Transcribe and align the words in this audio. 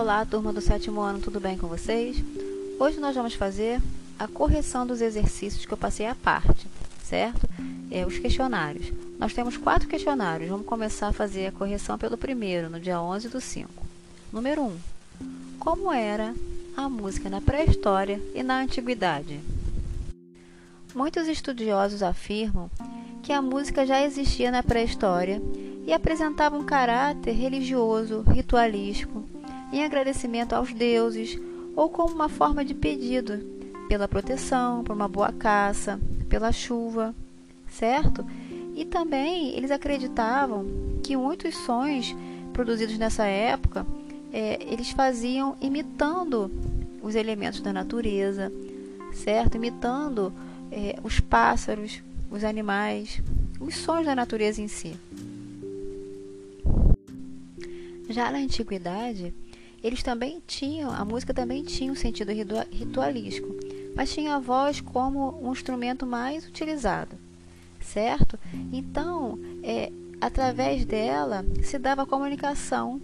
Olá, 0.00 0.24
turma 0.24 0.52
do 0.52 0.60
sétimo 0.60 1.00
ano, 1.00 1.18
tudo 1.18 1.40
bem 1.40 1.58
com 1.58 1.66
vocês? 1.66 2.22
Hoje 2.78 3.00
nós 3.00 3.16
vamos 3.16 3.34
fazer 3.34 3.82
a 4.16 4.28
correção 4.28 4.86
dos 4.86 5.00
exercícios 5.00 5.66
que 5.66 5.72
eu 5.72 5.76
passei 5.76 6.06
à 6.06 6.14
parte, 6.14 6.68
certo? 7.02 7.48
É, 7.90 8.06
os 8.06 8.16
questionários. 8.16 8.92
Nós 9.18 9.34
temos 9.34 9.56
quatro 9.56 9.88
questionários. 9.88 10.50
Vamos 10.50 10.66
começar 10.66 11.08
a 11.08 11.12
fazer 11.12 11.48
a 11.48 11.52
correção 11.52 11.98
pelo 11.98 12.16
primeiro, 12.16 12.70
no 12.70 12.78
dia 12.78 13.02
11 13.02 13.28
do 13.28 13.40
5. 13.40 13.68
Número 14.32 14.62
1. 14.62 14.78
Como 15.58 15.92
era 15.92 16.32
a 16.76 16.88
música 16.88 17.28
na 17.28 17.40
pré-história 17.40 18.22
e 18.36 18.42
na 18.44 18.60
antiguidade? 18.60 19.40
Muitos 20.94 21.26
estudiosos 21.26 22.04
afirmam 22.04 22.70
que 23.20 23.32
a 23.32 23.42
música 23.42 23.84
já 23.84 24.00
existia 24.00 24.52
na 24.52 24.62
pré-história 24.62 25.42
e 25.84 25.92
apresentava 25.92 26.56
um 26.56 26.64
caráter 26.64 27.32
religioso, 27.32 28.20
ritualístico, 28.20 29.24
em 29.72 29.84
agradecimento 29.84 30.52
aos 30.52 30.72
deuses 30.72 31.38
ou 31.76 31.88
como 31.88 32.14
uma 32.14 32.28
forma 32.28 32.64
de 32.64 32.74
pedido 32.74 33.38
pela 33.88 34.08
proteção, 34.08 34.82
por 34.84 34.94
uma 34.94 35.08
boa 35.08 35.32
caça, 35.32 35.98
pela 36.28 36.52
chuva, 36.52 37.14
certo? 37.68 38.24
E 38.74 38.84
também 38.84 39.56
eles 39.56 39.70
acreditavam 39.70 40.66
que 41.02 41.16
muitos 41.16 41.56
sons 41.56 42.14
produzidos 42.52 42.98
nessa 42.98 43.24
época 43.24 43.86
é, 44.32 44.58
eles 44.62 44.90
faziam 44.90 45.56
imitando 45.60 46.50
os 47.02 47.14
elementos 47.14 47.60
da 47.60 47.72
natureza, 47.72 48.52
certo? 49.12 49.56
Imitando 49.56 50.32
é, 50.70 50.96
os 51.02 51.20
pássaros, 51.20 52.02
os 52.30 52.44
animais, 52.44 53.22
os 53.60 53.74
sons 53.76 54.04
da 54.04 54.14
natureza 54.14 54.60
em 54.60 54.68
si. 54.68 54.96
Já 58.08 58.30
na 58.30 58.38
antiguidade, 58.38 59.34
eles 59.82 60.02
também 60.02 60.42
tinham, 60.46 60.90
a 60.90 61.04
música 61.04 61.32
também 61.32 61.62
tinha 61.62 61.92
um 61.92 61.96
sentido 61.96 62.32
ritualístico, 62.70 63.54
mas 63.94 64.12
tinha 64.12 64.34
a 64.34 64.40
voz 64.40 64.80
como 64.80 65.38
um 65.40 65.52
instrumento 65.52 66.04
mais 66.04 66.46
utilizado, 66.46 67.16
certo? 67.80 68.38
Então, 68.72 69.38
é, 69.62 69.92
através 70.20 70.84
dela 70.84 71.44
se 71.62 71.78
dava 71.78 72.06
comunicação. 72.06 73.00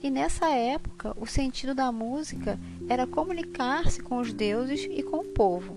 E 0.00 0.10
nessa 0.10 0.48
época, 0.48 1.16
o 1.20 1.26
sentido 1.26 1.74
da 1.74 1.90
música 1.90 2.58
era 2.88 3.04
comunicar-se 3.04 4.00
com 4.00 4.18
os 4.18 4.32
deuses 4.32 4.86
e 4.88 5.02
com 5.02 5.18
o 5.18 5.24
povo. 5.24 5.76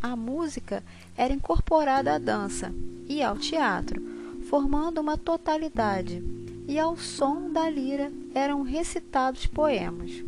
A 0.00 0.14
música 0.14 0.84
era 1.16 1.34
incorporada 1.34 2.14
à 2.14 2.18
dança 2.18 2.72
e 3.08 3.20
ao 3.20 3.36
teatro, 3.36 4.00
formando 4.48 5.00
uma 5.00 5.18
totalidade 5.18 6.22
e 6.68 6.78
ao 6.78 6.98
som 6.98 7.50
da 7.50 7.68
lira 7.70 8.12
eram 8.34 8.62
recitados 8.62 9.46
poemas. 9.46 10.22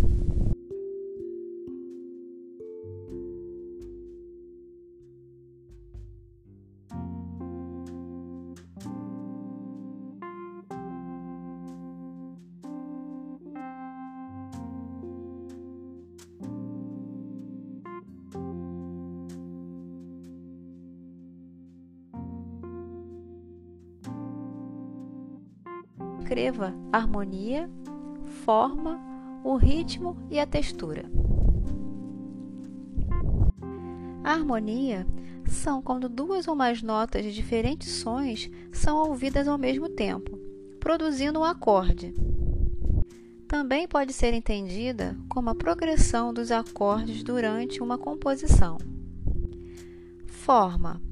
Descreva 26.31 26.73
harmonia, 26.93 27.69
forma, 28.45 29.01
o 29.43 29.57
ritmo 29.57 30.17
e 30.31 30.39
a 30.39 30.47
textura. 30.47 31.05
A 34.23 34.35
harmonia 34.35 35.05
são 35.49 35.83
quando 35.83 36.09
duas 36.09 36.47
ou 36.47 36.55
mais 36.55 36.83
notas 36.85 37.25
de 37.25 37.35
diferentes 37.35 37.91
sons 37.95 38.49
são 38.71 38.99
ouvidas 38.99 39.49
ao 39.49 39.59
mesmo 39.59 39.89
tempo, 39.89 40.39
produzindo 40.79 41.41
um 41.41 41.45
acorde. 41.45 42.15
Também 43.49 43.89
pode 43.89 44.13
ser 44.13 44.33
entendida 44.33 45.17
como 45.29 45.51
a 45.51 45.55
progressão 45.57 46.33
dos 46.33 46.53
acordes 46.53 47.25
durante 47.25 47.83
uma 47.83 47.99
composição. 47.99 48.79
Forma 50.29 51.03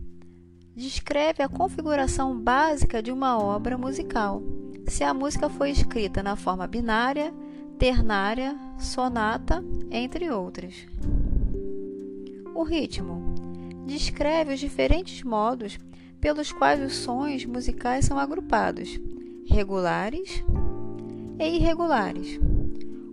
descreve 0.76 1.42
a 1.42 1.48
configuração 1.48 2.38
básica 2.38 3.02
de 3.02 3.10
uma 3.10 3.36
obra 3.36 3.76
musical 3.76 4.40
se 4.88 5.04
a 5.04 5.12
música 5.12 5.48
foi 5.48 5.70
escrita 5.70 6.22
na 6.22 6.34
forma 6.34 6.66
binária, 6.66 7.32
ternária, 7.78 8.58
sonata, 8.78 9.62
entre 9.90 10.30
outras. 10.30 10.74
O 12.54 12.62
ritmo 12.62 13.22
descreve 13.86 14.54
os 14.54 14.60
diferentes 14.60 15.22
modos 15.22 15.78
pelos 16.20 16.50
quais 16.50 16.80
os 16.80 16.96
sons 16.96 17.44
musicais 17.44 18.04
são 18.04 18.18
agrupados, 18.18 18.98
regulares 19.46 20.42
e 21.38 21.56
irregulares. 21.56 22.40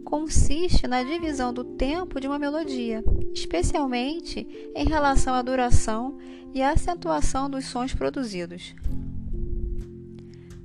Consiste 0.04 0.88
na 0.88 1.04
divisão 1.04 1.54
do 1.54 1.64
tempo 1.64 2.20
de 2.20 2.28
uma 2.28 2.40
melodia, 2.40 3.04
especialmente 3.34 4.48
em 4.76 4.86
relação 4.86 5.34
à 5.34 5.42
duração 5.42 6.18
e 6.54 6.62
acentuação 6.62 7.50
dos 7.50 7.66
sons 7.66 7.94
produzidos. 7.94 8.74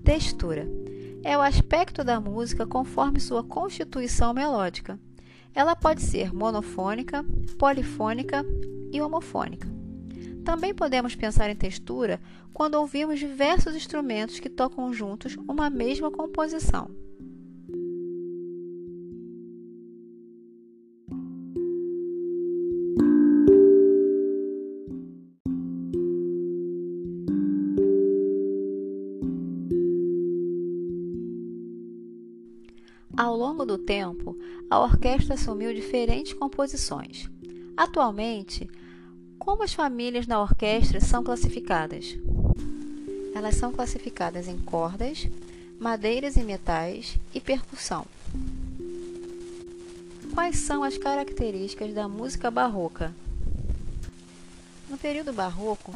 Textura 0.04 0.69
é 1.22 1.36
o 1.36 1.41
aspecto 1.41 2.03
da 2.03 2.20
música 2.20 2.66
conforme 2.66 3.20
sua 3.20 3.44
constituição 3.44 4.32
melódica. 4.32 4.98
Ela 5.54 5.76
pode 5.76 6.03
ser 6.03 6.32
monofônica, 6.32 7.25
polifônica 7.58 8.44
e 8.92 9.00
homofônica. 9.00 9.69
Também 10.44 10.75
podemos 10.75 11.14
pensar 11.14 11.50
em 11.50 11.56
textura 11.56 12.20
quando 12.53 12.76
ouvimos 12.76 13.19
diversos 13.19 13.75
instrumentos 13.75 14.41
que 14.41 14.48
tocam 14.48 14.92
juntos 14.92 15.36
uma 15.48 15.69
mesma 15.69 16.10
composição. 16.10 16.91
Longo 33.50 33.66
do 33.66 33.76
tempo, 33.76 34.38
a 34.70 34.78
orquestra 34.78 35.34
assumiu 35.34 35.74
diferentes 35.74 36.32
composições. 36.32 37.28
Atualmente, 37.76 38.70
como 39.38 39.64
as 39.64 39.74
famílias 39.74 40.26
na 40.26 40.40
orquestra 40.40 41.00
são 41.00 41.24
classificadas? 41.24 42.16
Elas 43.34 43.56
são 43.56 43.72
classificadas 43.72 44.46
em 44.46 44.56
cordas, 44.56 45.26
madeiras 45.80 46.36
e 46.36 46.44
metais 46.44 47.18
e 47.34 47.40
percussão. 47.40 48.06
Quais 50.32 50.58
são 50.58 50.84
as 50.84 50.96
características 50.96 51.92
da 51.92 52.06
música 52.06 52.52
barroca? 52.52 53.12
No 54.88 54.96
período 54.96 55.32
barroco, 55.32 55.92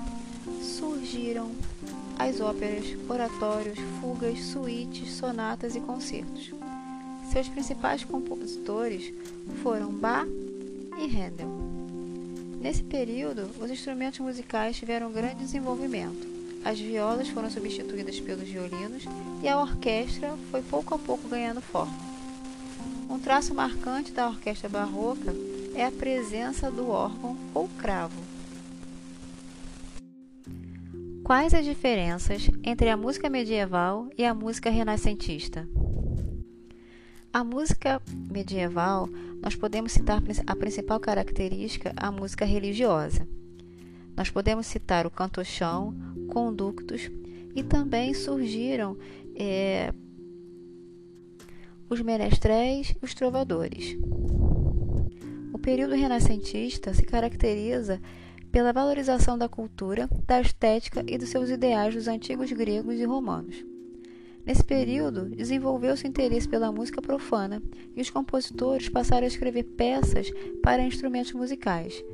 surgiram 0.61 1.53
as 2.19 2.41
óperas, 2.41 2.85
oratórios, 3.09 3.79
fugas, 4.01 4.41
suítes, 4.41 5.13
sonatas 5.13 5.77
e 5.77 5.81
concertos. 5.81 6.64
Seus 7.35 7.49
principais 7.49 8.05
compositores 8.05 9.13
foram 9.61 9.91
Bach 9.91 10.25
e 10.97 11.05
Handel. 11.05 11.49
Nesse 12.61 12.85
período, 12.85 13.51
os 13.61 13.73
instrumentos 13.73 14.21
musicais 14.21 14.77
tiveram 14.77 15.11
grande 15.11 15.41
desenvolvimento. 15.41 16.29
As 16.65 16.79
violas 16.79 17.29
foram 17.29 17.51
substituídas 17.51 18.21
pelos 18.21 18.49
violinos 18.49 19.03
e 19.43 19.49
a 19.49 19.61
orquestra 19.61 20.33
foi 20.53 20.63
pouco 20.63 20.95
a 20.95 20.99
pouco 20.99 21.27
ganhando 21.27 21.61
forma. 21.61 21.93
Um 23.11 23.19
traço 23.19 23.53
marcante 23.53 24.13
da 24.13 24.29
orquestra 24.29 24.69
barroca 24.69 25.35
é 25.75 25.85
a 25.85 25.91
presença 25.91 26.71
do 26.71 26.89
órgão 26.89 27.37
ou 27.53 27.69
cravo. 27.77 28.23
Quais 31.25 31.53
as 31.53 31.65
diferenças 31.65 32.49
entre 32.63 32.89
a 32.91 32.97
música 32.97 33.29
medieval 33.29 34.09
e 34.17 34.25
a 34.25 34.33
música 34.33 34.71
renascentista? 34.71 35.69
A 37.35 37.43
música 37.43 38.01
medieval, 38.31 39.09
nós 39.43 39.57
podemos 39.57 39.91
citar 39.91 40.23
a 40.47 40.55
principal 40.55 41.01
característica, 41.01 41.93
a 41.97 42.13
música 42.13 42.45
religiosa. 42.45 43.27
Nós 44.17 44.31
podemos 44.31 44.69
citar 44.69 45.05
o 45.05 45.11
canto-chão, 45.11 45.93
conductos 46.33 47.11
e 47.53 47.65
também 47.65 48.15
surgiram 48.15 48.97
é, 49.35 49.93
os 51.91 52.01
menestréis 52.03 52.91
e 52.91 53.05
os 53.05 53.15
trovadores. 53.15 53.99
O 55.53 55.59
período 55.59 55.97
renascentista 55.97 56.95
se 56.95 57.03
caracteriza 57.03 58.01
pela 58.53 58.73
valorização 58.73 59.37
da 59.37 59.49
cultura, 59.49 60.09
da 60.25 60.41
estética 60.41 61.03
e 61.05 61.19
dos 61.19 61.31
seus 61.31 61.51
ideais 61.51 61.97
dos 61.97 62.07
antigos 62.07 62.53
gregos 62.53 62.95
e 62.95 63.05
romanos. 63.05 63.74
Nesse 64.45 64.63
período, 64.63 65.31
desenvolveu-se 65.31 66.07
interesse 66.07 66.47
pela 66.47 66.71
música 66.71 67.01
profana 67.01 67.63
e 67.97 68.01
os 68.03 68.11
compositores 68.11 68.91
passaram 68.91 69.25
a 69.25 69.29
escrever 69.29 69.65
peças 69.65 70.31
para 70.63 70.83
instrumentos 70.83 71.33
musicais. 71.33 72.05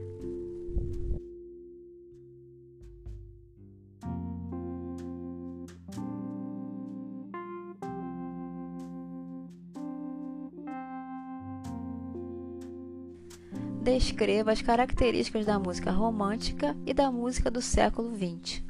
Descreva 13.83 14.53
as 14.53 14.63
características 14.63 15.47
da 15.47 15.59
música 15.59 15.91
romântica 15.91 16.77
e 16.87 16.95
da 16.95 17.11
música 17.11 17.51
do 17.51 17.61
século 17.61 18.15
XX. 18.15 18.70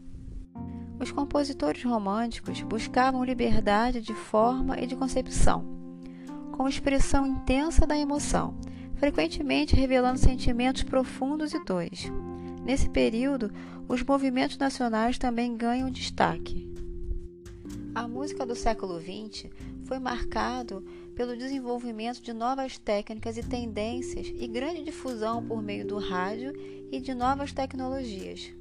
Os 1.01 1.11
compositores 1.11 1.83
românticos 1.83 2.61
buscavam 2.61 3.25
liberdade 3.25 4.03
de 4.03 4.13
forma 4.13 4.79
e 4.79 4.87
de 4.87 4.95
concepção, 4.95 5.65
com 6.53 6.69
expressão 6.69 7.27
intensa 7.27 7.87
da 7.87 7.97
emoção, 7.97 8.55
frequentemente 8.97 9.75
revelando 9.75 10.19
sentimentos 10.19 10.83
profundos 10.83 11.55
e 11.55 11.65
dores. 11.65 12.13
Nesse 12.67 12.91
período, 12.91 13.51
os 13.89 14.03
movimentos 14.03 14.59
nacionais 14.59 15.17
também 15.17 15.57
ganham 15.57 15.91
destaque. 15.91 16.71
A 17.95 18.07
música 18.07 18.45
do 18.45 18.55
século 18.55 19.01
XX 19.01 19.51
foi 19.87 19.99
marcado 19.99 20.85
pelo 21.15 21.35
desenvolvimento 21.35 22.21
de 22.21 22.35
novas 22.35 22.77
técnicas 22.77 23.39
e 23.39 23.43
tendências 23.43 24.31
e 24.35 24.47
grande 24.47 24.85
difusão 24.85 25.43
por 25.43 25.63
meio 25.63 25.87
do 25.87 25.99
rádio 25.99 26.53
e 26.93 27.01
de 27.01 27.15
novas 27.15 27.55
tecnologias. 27.55 28.60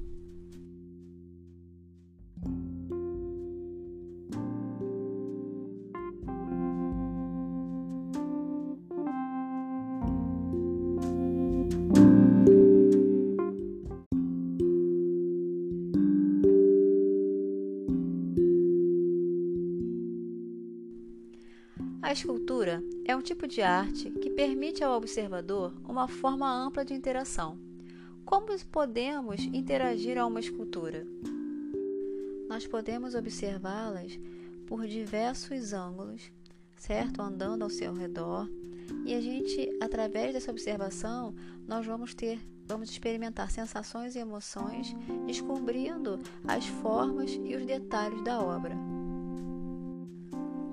Escultura 22.69 22.83
é 23.05 23.15
um 23.15 23.21
tipo 23.21 23.47
de 23.47 23.61
arte 23.61 24.11
que 24.11 24.29
permite 24.29 24.83
ao 24.83 24.95
observador 24.95 25.73
uma 25.87 26.07
forma 26.07 26.47
ampla 26.51 26.85
de 26.85 26.93
interação. 26.93 27.57
Como 28.23 28.47
podemos 28.65 29.41
interagir 29.41 30.17
a 30.17 30.25
uma 30.25 30.39
escultura? 30.39 31.05
Nós 32.47 32.67
podemos 32.67 33.15
observá-las 33.15 34.19
por 34.67 34.85
diversos 34.85 35.73
ângulos, 35.73 36.31
certo? 36.77 37.21
Andando 37.21 37.63
ao 37.63 37.69
seu 37.69 37.93
redor. 37.93 38.47
E 39.05 39.15
a 39.15 39.21
gente, 39.21 39.69
através 39.81 40.33
dessa 40.33 40.51
observação, 40.51 41.33
nós 41.67 41.85
vamos 41.85 42.13
ter, 42.13 42.39
vamos 42.67 42.91
experimentar 42.91 43.49
sensações 43.49 44.15
e 44.15 44.19
emoções, 44.19 44.95
descobrindo 45.25 46.19
as 46.47 46.65
formas 46.65 47.31
e 47.31 47.55
os 47.55 47.65
detalhes 47.65 48.23
da 48.23 48.39
obra. 48.39 48.88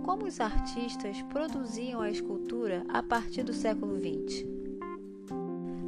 Como 0.07 0.25
os 0.25 0.41
artistas 0.41 1.21
produziam 1.23 2.01
a 2.01 2.09
escultura 2.09 2.85
a 2.89 3.03
partir 3.03 3.43
do 3.43 3.53
século 3.53 3.99
XX? 3.99 4.47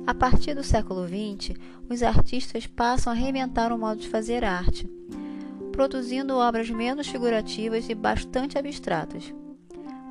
A 0.05 0.13
partir 0.13 0.55
do 0.55 0.65
século 0.65 1.07
XX, 1.07 1.57
os 1.89 2.03
artistas 2.03 2.67
passam 2.67 3.13
a 3.13 3.17
reinventar 3.17 3.73
o 3.73 3.79
modo 3.79 4.01
de 4.01 4.09
fazer 4.09 4.43
arte, 4.43 4.91
produzindo 5.71 6.35
obras 6.35 6.69
menos 6.69 7.07
figurativas 7.07 7.89
e 7.89 7.95
bastante 7.95 8.59
abstratas. 8.59 9.33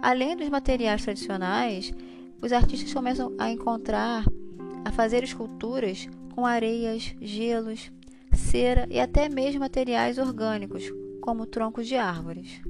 Além 0.02 0.38
dos 0.38 0.48
materiais 0.48 1.04
tradicionais, 1.04 1.94
os 2.42 2.54
artistas 2.54 2.94
começam 2.94 3.36
a 3.38 3.52
encontrar, 3.52 4.24
a 4.86 4.92
fazer 4.94 5.22
esculturas 5.22 6.08
com 6.34 6.46
areias, 6.46 7.14
gelos, 7.20 7.92
cera 8.32 8.88
e 8.90 9.02
até 9.02 9.28
mesmo 9.28 9.60
materiais 9.60 10.18
orgânicos, 10.18 10.94
como 11.20 11.46
troncos 11.46 11.86
de 11.86 11.98
árvores 11.98 12.62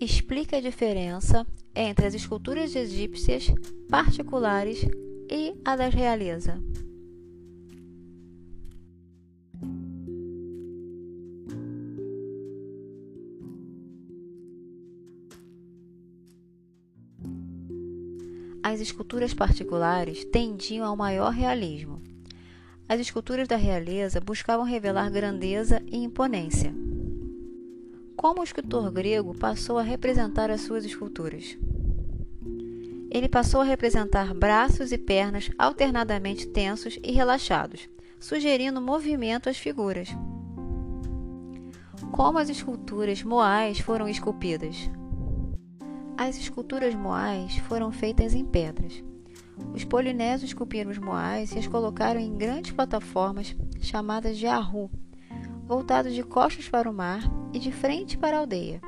explica 0.00 0.56
a 0.56 0.60
diferença 0.60 1.46
entre 1.74 2.06
as 2.06 2.14
esculturas 2.14 2.74
egípcias 2.74 3.46
particulares 3.88 4.86
e 5.30 5.54
a 5.64 5.76
das 5.76 5.92
realeza. 5.92 6.60
As 18.62 18.80
esculturas 18.80 19.32
particulares 19.32 20.24
tendiam 20.26 20.86
ao 20.86 20.96
maior 20.96 21.30
realismo. 21.30 22.02
As 22.88 23.00
esculturas 23.00 23.48
da 23.48 23.56
realeza 23.56 24.20
buscavam 24.20 24.64
revelar 24.64 25.10
grandeza 25.10 25.82
e 25.86 25.96
imponência 25.96 26.87
como 28.18 28.40
o 28.40 28.44
escultor 28.44 28.90
grego 28.90 29.32
passou 29.32 29.78
a 29.78 29.82
representar 29.82 30.50
as 30.50 30.62
suas 30.62 30.84
esculturas. 30.84 31.56
Ele 33.08 33.28
passou 33.28 33.60
a 33.60 33.64
representar 33.64 34.34
braços 34.34 34.90
e 34.90 34.98
pernas 34.98 35.48
alternadamente 35.56 36.48
tensos 36.48 36.98
e 37.02 37.12
relaxados, 37.12 37.88
sugerindo 38.18 38.82
movimento 38.82 39.48
às 39.48 39.56
figuras. 39.56 40.08
Como 42.10 42.38
as 42.38 42.50
esculturas 42.50 43.22
moais 43.22 43.78
foram 43.78 44.08
esculpidas? 44.08 44.90
As 46.16 46.36
esculturas 46.36 46.96
moais 46.96 47.56
foram 47.68 47.92
feitas 47.92 48.34
em 48.34 48.44
pedras. 48.44 49.04
Os 49.72 49.84
polinésios 49.84 50.50
esculpiram 50.50 50.90
os 50.90 50.98
moais 50.98 51.52
e 51.52 51.58
as 51.58 51.68
colocaram 51.68 52.18
em 52.18 52.36
grandes 52.36 52.72
plataformas 52.72 53.54
chamadas 53.80 54.36
de 54.36 54.48
arru, 54.48 54.90
voltados 55.68 56.14
de 56.14 56.22
costas 56.22 56.66
para 56.66 56.90
o 56.90 56.94
mar 56.94 57.20
e 57.52 57.58
de 57.58 57.70
frente 57.70 58.16
para 58.16 58.38
a 58.38 58.40
aldeia. 58.40 58.80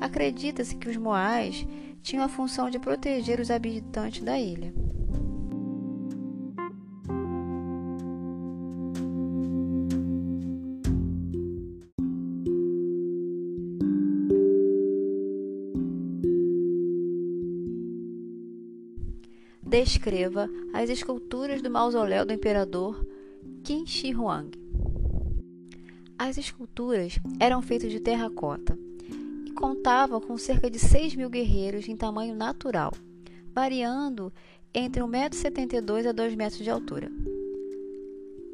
Acredita-se 0.00 0.76
que 0.76 0.88
os 0.88 0.96
moais 0.96 1.66
tinham 2.00 2.24
a 2.24 2.28
função 2.28 2.70
de 2.70 2.78
proteger 2.78 3.40
os 3.40 3.50
habitantes 3.50 4.22
da 4.22 4.38
ilha. 4.38 4.72
Descreva 19.60 20.48
as 20.72 20.88
esculturas 20.88 21.60
do 21.60 21.70
mausoléu 21.70 22.24
do 22.24 22.32
imperador 22.32 23.04
Qin 23.64 23.84
Shi 23.84 24.14
Huang. 24.14 24.57
As 26.28 26.36
esculturas 26.36 27.18
eram 27.40 27.62
feitas 27.62 27.90
de 27.90 28.00
terracota 28.00 28.78
e 29.46 29.50
contavam 29.52 30.20
com 30.20 30.36
cerca 30.36 30.68
de 30.68 30.78
6 30.78 31.16
mil 31.16 31.30
guerreiros 31.30 31.88
em 31.88 31.96
tamanho 31.96 32.34
natural, 32.34 32.92
variando 33.54 34.30
entre 34.74 35.00
1,72m 35.00 36.06
a 36.06 36.12
2 36.12 36.34
metros 36.34 36.62
de 36.62 36.68
altura. 36.68 37.10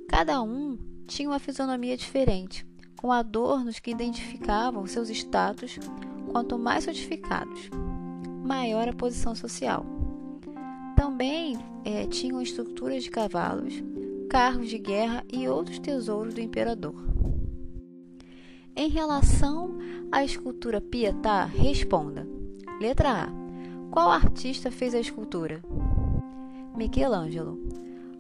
Cada 0.08 0.40
um 0.40 0.78
tinha 1.08 1.28
uma 1.28 1.40
fisionomia 1.40 1.96
diferente, 1.96 2.64
com 2.96 3.10
adornos 3.10 3.80
que 3.80 3.90
identificavam 3.90 4.86
seus 4.86 5.10
status 5.10 5.76
quanto 6.30 6.56
mais 6.56 6.84
sofisticados, 6.84 7.70
maior 8.44 8.88
a 8.88 8.92
posição 8.92 9.34
social. 9.34 9.84
Também 10.94 11.58
é, 11.84 12.06
tinham 12.06 12.40
estruturas 12.40 13.02
de 13.02 13.10
cavalos, 13.10 13.82
carros 14.30 14.68
de 14.68 14.78
guerra 14.78 15.24
e 15.32 15.48
outros 15.48 15.80
tesouros 15.80 16.34
do 16.34 16.40
imperador. 16.40 17.14
Em 18.76 18.88
relação 18.88 19.78
à 20.10 20.24
escultura 20.24 20.80
Pietà, 20.80 21.44
responda. 21.44 22.26
Letra 22.80 23.24
A. 23.24 23.28
Qual 23.88 24.10
artista 24.10 24.68
fez 24.68 24.96
a 24.96 24.98
escultura? 24.98 25.62
Michelangelo. 26.76 27.56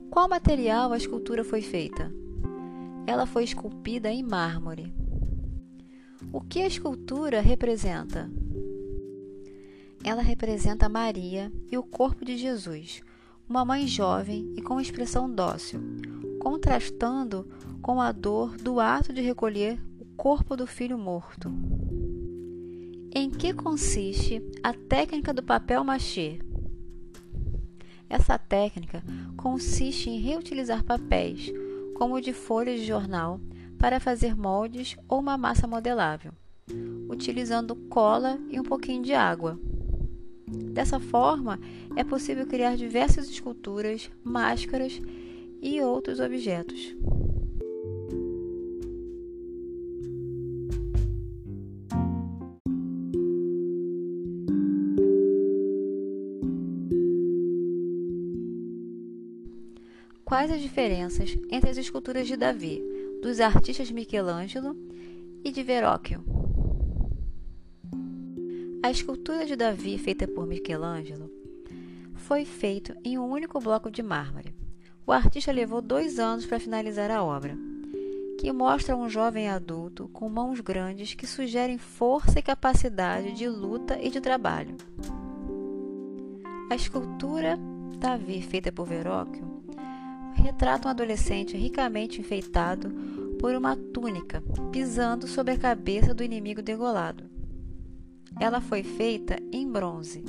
Qual 0.08 0.28
material 0.28 0.92
a 0.92 0.96
escultura 0.96 1.42
foi 1.42 1.60
feita? 1.60 2.14
Ela 3.04 3.26
foi 3.26 3.42
esculpida 3.42 4.12
em 4.12 4.22
mármore. 4.22 4.94
O 6.32 6.40
que 6.40 6.60
a 6.60 6.68
escultura 6.68 7.40
representa? 7.40 8.30
Ela 10.04 10.22
representa 10.22 10.88
Maria 10.88 11.52
e 11.68 11.76
o 11.76 11.82
corpo 11.82 12.24
de 12.24 12.36
Jesus, 12.36 13.02
uma 13.48 13.64
mãe 13.64 13.88
jovem 13.88 14.52
e 14.56 14.62
com 14.62 14.80
expressão 14.80 15.28
dócil, 15.28 15.80
contrastando 16.38 17.44
com 17.82 18.00
a 18.00 18.12
dor 18.12 18.56
do 18.56 18.78
ato 18.78 19.12
de 19.12 19.20
recolher 19.20 19.80
corpo 20.24 20.56
do 20.56 20.66
filho 20.66 20.96
morto. 20.96 21.52
Em 23.14 23.28
que 23.28 23.52
consiste 23.52 24.42
a 24.62 24.72
técnica 24.72 25.34
do 25.34 25.42
papel 25.42 25.84
machê? 25.84 26.40
Essa 28.08 28.38
técnica 28.38 29.04
consiste 29.36 30.08
em 30.08 30.18
reutilizar 30.18 30.82
papéis, 30.82 31.52
como 31.94 32.14
o 32.14 32.20
de 32.22 32.32
folhas 32.32 32.80
de 32.80 32.86
jornal, 32.86 33.38
para 33.78 34.00
fazer 34.00 34.34
moldes 34.34 34.96
ou 35.06 35.20
uma 35.20 35.36
massa 35.36 35.66
modelável. 35.66 36.32
utilizando 37.10 37.76
cola 37.76 38.38
e 38.48 38.58
um 38.58 38.64
pouquinho 38.64 39.02
de 39.02 39.12
água. 39.12 39.60
Dessa 40.72 40.98
forma, 40.98 41.60
é 41.96 42.02
possível 42.02 42.46
criar 42.46 42.78
diversas 42.78 43.28
esculturas, 43.28 44.10
máscaras 44.24 44.98
e 45.60 45.82
outros 45.82 46.18
objetos. 46.18 46.96
Quais 60.34 60.50
as 60.50 60.60
diferenças 60.60 61.38
entre 61.48 61.70
as 61.70 61.76
esculturas 61.76 62.26
de 62.26 62.36
Davi, 62.36 62.82
dos 63.22 63.38
artistas 63.38 63.88
Michelangelo 63.92 64.76
e 65.44 65.52
de 65.52 65.62
Verrocchio? 65.62 66.24
A 68.82 68.90
escultura 68.90 69.46
de 69.46 69.54
Davi, 69.54 69.96
feita 69.96 70.26
por 70.26 70.44
Michelangelo, 70.44 71.30
foi 72.16 72.44
feita 72.44 72.98
em 73.04 73.16
um 73.16 73.30
único 73.30 73.60
bloco 73.60 73.88
de 73.92 74.02
mármore. 74.02 74.56
O 75.06 75.12
artista 75.12 75.52
levou 75.52 75.80
dois 75.80 76.18
anos 76.18 76.44
para 76.44 76.58
finalizar 76.58 77.12
a 77.12 77.22
obra, 77.22 77.56
que 78.40 78.50
mostra 78.50 78.96
um 78.96 79.08
jovem 79.08 79.48
adulto 79.48 80.08
com 80.08 80.28
mãos 80.28 80.58
grandes 80.58 81.14
que 81.14 81.28
sugerem 81.28 81.78
força 81.78 82.40
e 82.40 82.42
capacidade 82.42 83.30
de 83.34 83.48
luta 83.48 83.96
e 84.02 84.10
de 84.10 84.20
trabalho. 84.20 84.76
A 86.68 86.74
escultura 86.74 87.56
Davi, 88.00 88.42
feita 88.42 88.72
por 88.72 88.84
Verrocchio, 88.84 89.53
retrata 90.34 90.88
um 90.88 90.90
adolescente 90.90 91.56
ricamente 91.56 92.20
enfeitado 92.20 92.90
por 93.38 93.54
uma 93.54 93.76
túnica, 93.76 94.42
pisando 94.72 95.26
sobre 95.26 95.54
a 95.54 95.58
cabeça 95.58 96.14
do 96.14 96.22
inimigo 96.22 96.62
degolado. 96.62 97.24
Ela 98.40 98.60
foi 98.60 98.82
feita 98.82 99.36
em 99.52 99.70
bronze. 99.70 100.24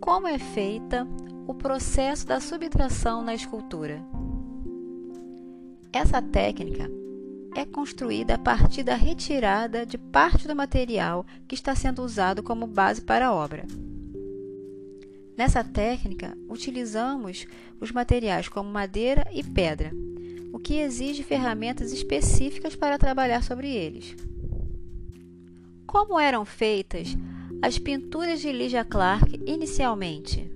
Como 0.00 0.26
é 0.26 0.38
feita 0.38 1.06
o 1.46 1.54
processo 1.54 2.26
da 2.26 2.40
subtração 2.40 3.22
na 3.22 3.34
escultura? 3.34 4.02
Essa 5.92 6.20
técnica 6.20 6.90
é 7.54 7.64
construída 7.64 8.34
a 8.34 8.38
partir 8.38 8.82
da 8.82 8.94
retirada 8.94 9.84
de 9.84 9.98
parte 9.98 10.48
do 10.48 10.56
material 10.56 11.24
que 11.46 11.54
está 11.54 11.74
sendo 11.74 12.02
usado 12.02 12.42
como 12.42 12.66
base 12.66 13.02
para 13.02 13.28
a 13.28 13.32
obra. 13.32 13.66
Nessa 15.42 15.64
técnica, 15.64 16.38
utilizamos 16.48 17.48
os 17.80 17.90
materiais 17.90 18.48
como 18.48 18.70
madeira 18.70 19.28
e 19.32 19.42
pedra, 19.42 19.90
o 20.52 20.58
que 20.60 20.74
exige 20.74 21.24
ferramentas 21.24 21.90
específicas 21.90 22.76
para 22.76 22.96
trabalhar 22.96 23.42
sobre 23.42 23.68
eles. 23.68 24.14
Como 25.84 26.16
eram 26.16 26.44
feitas 26.44 27.16
as 27.60 27.76
pinturas 27.76 28.40
de 28.40 28.52
Lydia 28.52 28.84
Clark 28.84 29.42
inicialmente? 29.44 30.48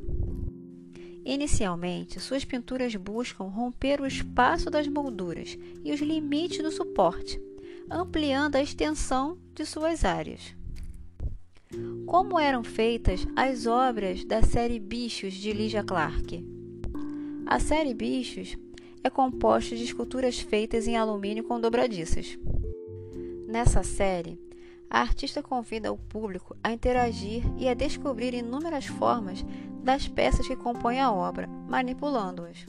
Inicialmente, 1.25 2.21
suas 2.21 2.45
pinturas 2.45 2.95
buscam 2.95 3.47
romper 3.47 4.01
o 4.01 4.07
espaço 4.07 4.71
das 4.71 4.87
molduras 4.87 5.59
e 5.83 5.93
os 5.93 6.01
limites 6.01 6.63
do 6.63 6.71
suporte, 6.71 7.43
ampliando 7.91 8.55
a 8.55 8.63
extensão 8.63 9.37
de 9.53 9.67
suas 9.67 10.05
áreas. 10.05 10.56
Como 12.07 12.39
eram 12.39 12.63
feitas 12.63 13.27
as 13.35 13.67
obras 13.67 14.25
da 14.25 14.41
série 14.41 14.79
Bichos 14.79 15.35
de 15.35 15.53
Lydia 15.53 15.83
Clark? 15.83 16.47
A 17.45 17.59
série 17.59 17.93
Bichos 17.93 18.57
é 19.03 19.11
composta 19.11 19.75
de 19.75 19.83
esculturas 19.83 20.39
feitas 20.39 20.87
em 20.87 20.97
alumínio 20.97 21.43
com 21.43 21.61
dobradiças. 21.61 22.39
Nessa 23.49 23.83
série, 23.83 24.39
a 24.89 25.01
artista 25.01 25.43
convida 25.43 25.93
o 25.93 25.99
público 25.99 26.57
a 26.63 26.73
interagir 26.73 27.43
e 27.59 27.69
a 27.69 27.75
descobrir 27.75 28.33
inúmeras 28.33 28.87
formas 28.87 29.45
das 29.83 30.07
peças 30.07 30.47
que 30.47 30.55
compõem 30.55 31.01
a 31.01 31.11
obra, 31.11 31.49
manipulando-as. 31.69 32.65